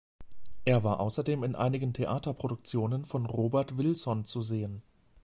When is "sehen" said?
4.41-4.81